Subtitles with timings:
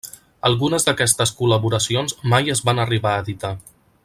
[0.47, 3.57] Algunes d'aquestes col·laboracions mai es van arribar a editar.